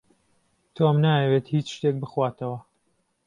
تۆم 0.75 0.95
نایەوێت 1.05 1.45
هێچ 1.53 1.67
شتێک 1.75 1.95
بخواتەوە. 2.01 2.59